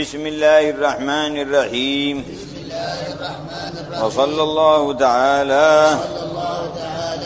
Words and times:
بسم 0.00 0.26
الله 0.26 0.70
الرحمن 0.70 1.32
الرحيم. 1.44 2.16
وصلى 4.00 4.42
الله 4.42 4.82
تعالى 4.96 5.70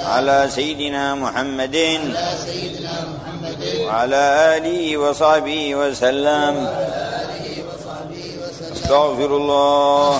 على 0.02 0.38
سيدنا 0.50 1.14
محمد 1.14 1.76
وعلى 3.86 4.22
آله 4.58 4.82
وصحبه 4.96 5.62
وسلم. 5.74 6.54
استغفر 8.74 9.30
الله 9.36 10.10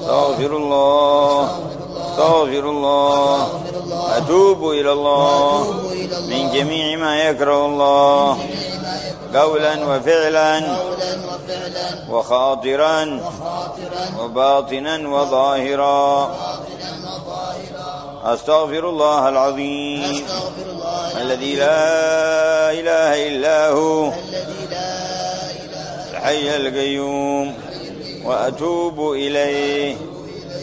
استغفر 0.00 0.52
الله 0.56 1.38
استغفر 2.10 2.64
الله. 2.74 3.34
أتوب 4.18 4.60
إلى 4.70 4.92
الله. 4.92 5.50
من 6.30 6.42
جميع 6.50 6.98
ما 6.98 7.30
يكره 7.30 7.66
الله. 7.66 8.38
قولا 9.36 9.74
وفعلا 9.84 10.62
وخاطرا 12.10 13.20
وباطنا 14.20 15.08
وظاهرا. 15.08 16.36
أستغفر 18.24 18.88
الله 18.88 19.28
العظيم. 19.28 20.24
الذي 21.20 21.54
لا 21.54 22.70
إله 22.70 23.28
إلا 23.28 23.68
هو. 23.68 24.12
الحي 26.10 26.56
القيوم. 26.56 27.54
وأتوب 28.24 29.12
إليه. 29.12 29.96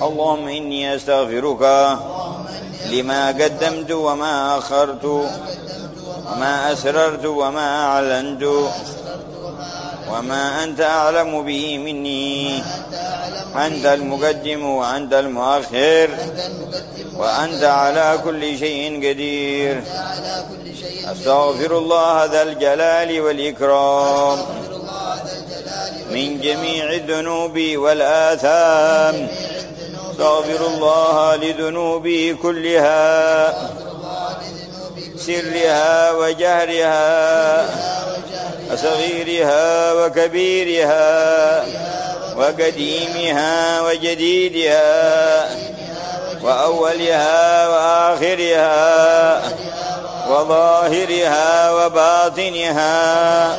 اللهم 0.02 0.48
إني 0.48 0.96
أستغفرك 0.96 1.64
لما 2.92 3.28
قدمت 3.28 3.92
وما 3.92 4.58
أخرت. 4.58 5.06
وما 6.32 6.74
أسررت 6.74 7.26
وما 7.26 7.86
أعلنت 7.86 8.44
وما 10.10 10.64
أنت 10.64 10.82
أعلم 10.82 11.42
به 11.42 11.78
مني. 11.78 12.64
أنت 13.56 13.86
المقدم 13.86 14.66
وأنت 14.66 15.14
المؤخر 15.14 16.10
وأنت 17.16 17.64
على 17.64 18.20
كل 18.24 18.58
شيء 18.58 18.98
قدير. 18.98 19.84
أستغفر 21.12 21.78
الله 21.78 22.26
ذا 22.26 22.42
الجلال 22.42 23.22
والإكرام. 23.22 24.38
من 26.12 26.42
جميع 26.42 26.94
الذنوب 26.94 27.60
والآثام. 27.76 29.28
أستغفر 30.12 30.68
الله 30.68 31.36
لذنوبي 31.36 32.34
كلها. 32.34 33.93
سرها 35.26 36.12
وجهرها 36.12 37.66
وصغيرها 38.72 39.94
وكبيرها 39.94 41.66
وقديمها 42.38 43.82
وجديدها 43.82 45.50
وأولها 46.44 47.68
وآخرها 47.68 49.42
وظاهرها 50.30 51.72
وباطنها. 51.72 53.58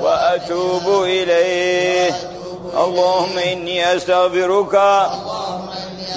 وأتوب 0.00 1.04
إليه. 1.04 2.10
اللهم 2.76 3.38
إني 3.38 3.96
أستغفرك 3.96 5.06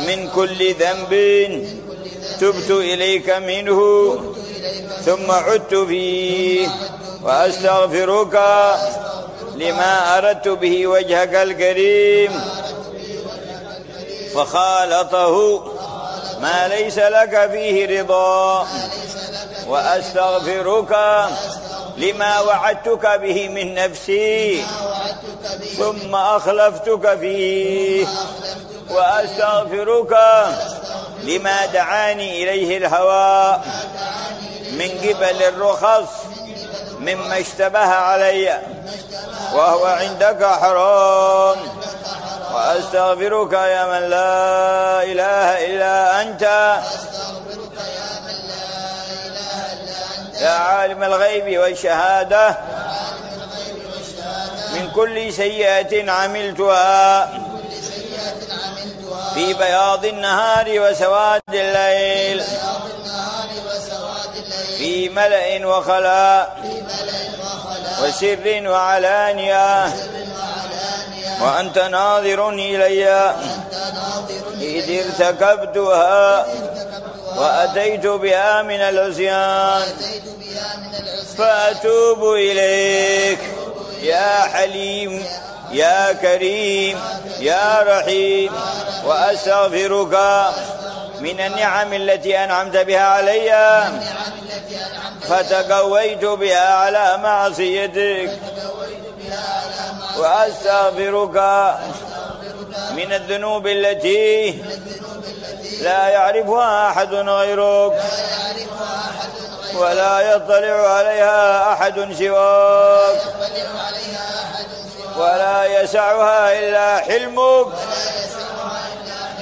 من 0.07 0.29
كل 0.35 0.73
ذنب. 0.73 1.13
تبت 2.39 2.71
إليك 2.71 3.29
منه. 3.29 3.81
ثم 5.05 5.31
عدت 5.31 5.75
فيه 5.75 6.67
وأستغفرك 7.23 8.41
لما 9.55 10.17
أردت 10.17 10.47
به 10.47 10.87
وجهك 10.87 11.35
الكريم 11.35 12.41
فخالطه 14.35 15.63
ما 16.41 16.67
ليس 16.67 16.97
لك 16.97 17.49
فيه 17.51 18.01
رضا 18.01 18.67
وأستغفرك 19.67 20.95
لما 21.97 22.39
وعدتك 22.39 23.19
به 23.21 23.49
من 23.49 23.73
نفسي 23.73 24.63
ثم 25.77 26.15
أخلفتك 26.15 27.17
فيه 27.19 28.05
وأستغفرك 28.89 30.17
لما 31.23 31.65
دعاني 31.65 32.43
إليه 32.43 32.77
الهوى 32.77 33.61
من 34.71 34.89
قبل 34.89 35.43
الرخص 35.43 36.11
مما 36.99 37.39
اشتبه 37.39 37.79
علي 37.79 38.59
وهو 39.53 39.85
عندك 39.85 40.45
حرام. 40.45 41.57
وأستغفرك 42.53 43.53
يا 43.53 43.85
من 43.85 44.09
لا 44.09 45.03
إله 45.03 45.65
إلا 45.65 46.21
أنت. 46.21 46.41
يا 50.41 50.49
عالم 50.49 51.03
الغيب 51.03 51.59
والشهادة. 51.59 52.57
من 54.73 54.91
كل 54.95 55.33
سيئة 55.33 56.11
عملتها. 56.11 57.29
في 59.33 59.53
بياض 59.53 60.05
النهار 60.05 60.65
وسواد 60.69 61.41
الليل. 61.49 62.43
في 64.81 65.09
ملأ 65.09 65.67
وخلاء 65.67 66.57
وسر 68.03 68.61
وعلانية 68.65 69.85
وأنت 71.41 71.77
ناظر 71.77 72.49
إلي 72.49 73.33
إذ 74.61 75.05
ارتكبتها 75.05 76.45
وأتيت 77.37 78.07
بها 78.07 78.61
من 78.61 78.81
العصيان 78.81 79.81
فأتوب 81.37 82.33
إليك 82.33 83.39
يا 84.01 84.39
حليم 84.53 85.25
يا 85.71 86.13
كريم 86.13 86.99
يا 87.39 87.83
رحيم 87.87 88.51
وأستغفرك 89.05 90.19
من 91.19 91.39
النعم 91.39 91.93
التي 91.93 92.43
أنعمت 92.43 92.77
بها 92.77 93.01
علي 93.01 93.51
فتقويت 95.21 96.25
بها 96.25 96.73
على 96.73 97.17
معصيتك. 97.17 98.39
وأستغفرك 100.17 101.37
من 102.91 103.13
الذنوب 103.13 103.67
التي 103.67 104.63
لا 105.81 106.07
يعرفها 106.07 106.89
أحد 106.89 107.13
غيرك. 107.13 108.01
ولا 109.75 110.19
يطلع 110.19 110.87
عليها 110.93 111.73
أحد 111.73 112.13
سواك. 112.19 113.21
ولا 115.17 115.81
يسعها 115.81 116.59
إلا 116.59 116.97
حلمك. 116.97 117.67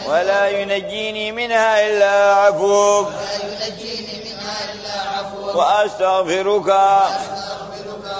ولا 0.07 0.47
ينجيني 0.47 1.31
منها 1.31 1.87
إلا 1.87 2.33
عفوك. 2.33 3.07
وأستغفرك 5.55 6.73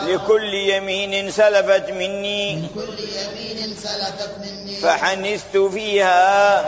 لكل 0.07 0.53
يمين 0.53 1.31
سلفت 1.31 1.89
مني 1.89 2.67
فحنثت 4.81 5.57
فيها 5.57 6.65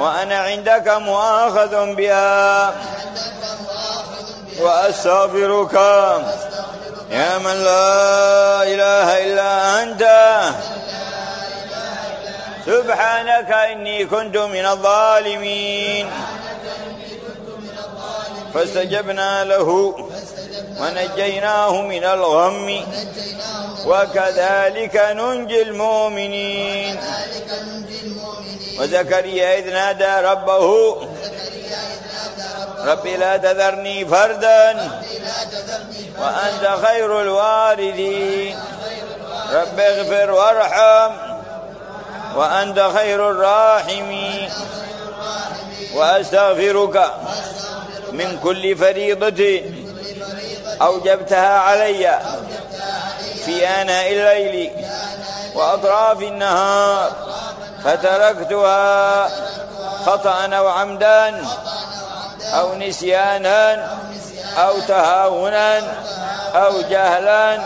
وأنا 0.00 0.38
عندك 0.38 0.88
مؤاخذ 0.88 1.94
بها 1.94 2.74
وأستغفرك 4.60 5.74
يا 7.10 7.38
من 7.38 7.64
لا 7.64 8.62
إله 8.62 9.26
إلا 9.26 9.82
أنت 9.82 10.04
سبحانك 12.66 13.52
إني 13.52 14.04
كنت 14.06 14.36
من 14.36 14.66
الظالمين 14.66 16.10
فاستجبنا 18.56 19.44
له 19.44 19.94
ونجيناه 20.80 21.82
من 21.82 22.04
الغم. 22.04 22.84
وكذلك 23.86 24.96
ننجي 24.96 25.62
المؤمنين. 25.62 26.96
وزكريا 28.78 29.58
إذ 29.58 29.72
نادى 29.72 30.26
ربه 30.28 30.96
رب 32.84 33.06
لا 33.06 33.36
تذرني 33.36 34.04
فردا 34.04 34.90
وأنت 36.20 36.64
خير 36.86 37.22
الوارثين. 37.22 38.56
رب 39.52 39.80
اغفر 39.80 40.30
وارحم 40.30 41.12
وأنت 42.36 42.90
خير 42.96 43.30
الراحمين. 43.30 44.50
وأستغفرك 45.94 46.96
من 48.18 48.38
كل 48.42 48.76
فريضة 48.76 49.62
أوجبتها 50.82 51.58
علي 51.58 52.20
في 53.44 53.66
آناء 53.68 54.12
الليل 54.12 54.70
وأطراف 55.54 56.22
النهار 56.22 57.12
فتركتها 57.84 59.28
خطأ 60.06 60.46
أو 60.52 60.68
عمدا 60.68 61.44
أو 62.54 62.74
نسيانا 62.74 63.90
أو 64.56 64.80
تهاونا 64.88 65.78
أو 66.54 66.80
جهلا 66.80 67.60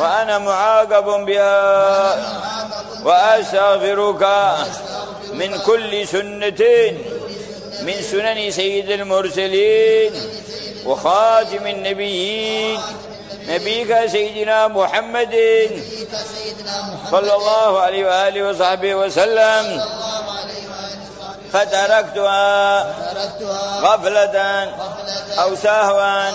وأنا 0.00 0.38
معاقب 0.38 1.04
بها 1.04 2.16
وأستغفرك 3.04 4.28
من 5.32 5.58
كل 5.58 6.08
سنة 6.08 6.92
من 7.88 8.02
سنن 8.02 8.50
سيد 8.50 8.90
المرسلين 8.90 10.12
وخاتم 10.84 11.66
النبيين. 11.66 12.80
نبيك 13.48 14.06
سيدنا 14.06 14.68
محمد 14.68 15.34
صلى 17.10 17.34
الله 17.34 17.80
عليه 17.80 18.04
وآله 18.06 18.42
وصحبه 18.48 18.94
وسلم. 18.94 19.64
فتركتها 21.52 22.80
غفلة 23.80 24.36
أو 25.38 25.56
سهوا 25.56 26.30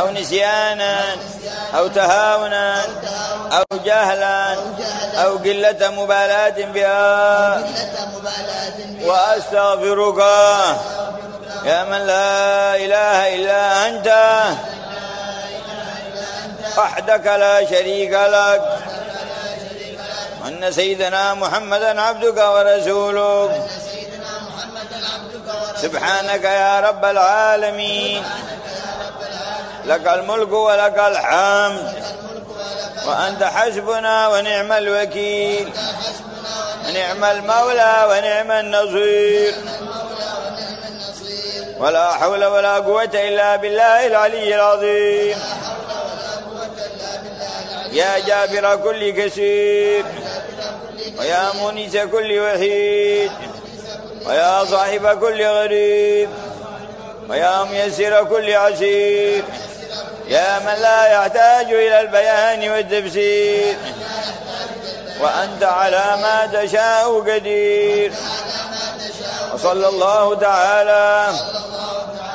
أو 0.00 0.10
نسيانا 0.10 1.16
أو 1.76 1.88
تهاونا 1.88 2.84
أو 3.52 3.64
جهلا 3.84 4.54
أو 5.24 5.36
قلة 5.36 5.90
مبالاة 5.90 6.72
بها. 6.72 7.62
وأستغفرك 9.04 10.18
يا 11.64 11.84
من 11.84 12.06
لا 12.06 12.76
إله 12.76 13.34
إلا 13.34 13.88
أنت. 13.88 14.08
وحدك 16.78 17.26
لا 17.26 17.64
شريك 17.70 18.12
لك. 18.12 18.78
أن 20.46 20.72
سيدنا 20.72 21.34
محمدا 21.34 22.00
عبدك 22.00 22.36
ورسولك. 22.36 23.66
سبحانك 25.82 26.44
يا 26.44 26.80
رب 26.80 27.04
العالمين. 27.04 28.24
لك 29.84 30.08
الملك 30.08 30.52
ولك 30.52 30.98
الحمد. 30.98 32.07
وأنت 33.08 33.44
حسبنا 33.44 34.28
ونعم 34.28 34.72
الوكيل. 34.72 35.68
ونعم 36.88 37.24
المولى 37.24 37.94
ونعم 38.10 38.50
النصير. 38.50 39.54
ولا 41.78 42.12
حول 42.12 42.44
ولا 42.44 42.74
قوة 42.74 43.10
إلا 43.14 43.56
بالله 43.56 44.06
العلي 44.06 44.54
العظيم. 44.54 45.38
يا 47.92 48.18
جابر 48.18 48.76
كل 48.76 49.10
كثير 49.10 50.04
ويا 51.18 51.52
مونس 51.54 51.96
كل 51.96 52.38
وحيد. 52.40 53.32
ويا 54.26 54.64
صاحب 54.64 55.20
كل 55.20 55.44
غريب. 55.46 56.28
ويا 57.28 57.64
ميسر 57.64 58.24
كل 58.24 58.54
عسير. 58.54 59.44
يا 60.28 60.58
من 60.58 60.82
لا 60.82 61.06
يحتاج 61.06 61.66
إلى 61.72 62.00
البيان 62.00 62.70
والتفسير. 62.70 63.76
وأنت 65.20 65.62
على 65.62 66.16
ما 66.22 66.46
تشاء 66.52 67.20
قدير. 67.20 68.12
وصلى 69.54 69.88
الله 69.88 70.34
تعالى 70.34 71.32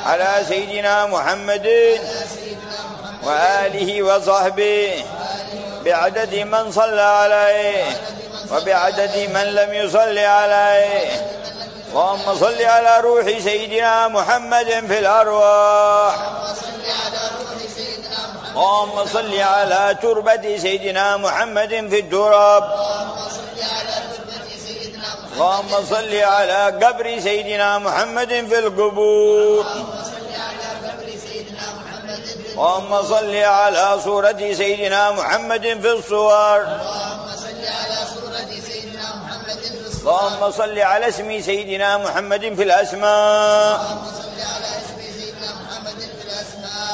على 0.05 0.45
سيدنا 0.47 1.05
محمد 1.05 1.99
وآله 3.23 4.03
وصحبه 4.03 5.05
بعدد 5.85 6.35
من 6.35 6.71
صلى 6.71 7.01
عليه 7.01 7.85
وبعدد 8.51 9.29
من 9.33 9.43
لم 9.43 9.73
يصل 9.73 10.17
عليه. 10.17 11.11
اللهم 11.89 12.35
صل 12.39 12.61
على 12.61 12.99
روح 12.99 13.25
سيدنا 13.25 14.07
محمد 14.07 14.85
في 14.87 14.99
الأرواح. 14.99 16.15
اللهم 18.53 19.05
صل 19.05 19.33
على 19.39 19.97
تربة 20.01 20.57
سيدنا 20.57 21.17
محمد 21.17 21.73
في 21.89 21.99
التراب. 21.99 22.63
اللهم 25.33 25.73
صل 25.89 26.13
على 26.15 26.57
قبر 26.81 27.19
سيدنا 27.19 27.77
محمد 27.79 28.29
في 28.49 28.59
القبور. 28.59 29.65
اللهم 32.53 33.03
صل 33.03 33.35
على 33.35 33.99
صورة 34.03 34.41
سيدنا 34.53 35.11
محمد 35.11 35.65
في 35.81 35.89
الصور. 35.97 36.59
اللهم 40.03 40.51
صل 40.51 40.79
على 40.79 41.07
اسم 41.09 41.41
سيدنا 41.41 41.97
محمد 41.97 42.53
في 42.57 42.63
الأسماء. 42.63 43.77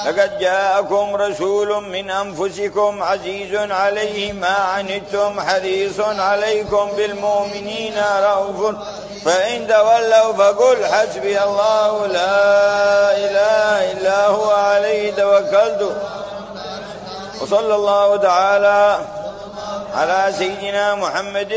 لقد 0.10 0.40
جاءكم 0.40 1.16
رسول 1.16 1.84
من 1.84 2.10
أنفسكم 2.10 3.04
عزيز 3.04 3.56
عليه 3.72 4.34
ما 4.34 4.48
عنتم 4.48 5.42
حريص 5.42 6.00
عليكم 6.00 6.92
بالمؤمنين 6.98 7.94
رؤوف. 8.24 8.76
فإن 9.26 9.68
تولوا 9.68 10.34
فقل 10.34 10.86
حسبي 10.86 11.44
الله 11.44 12.08
لا 12.08 13.18
إله 13.18 13.92
إلا 13.92 14.28
هو 14.28 14.50
عليه 14.52 15.12
توكلت. 15.12 16.02
وصلى 17.42 17.76
الله 17.76 18.18
تعالى 18.18 19.00
على 19.96 20.34
سيدنا 20.38 20.96
محمد 20.96 21.54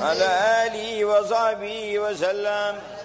على 0.00 0.28
آله 0.66 1.04
وصحبه 1.04 1.98
وسلم. 1.98 2.95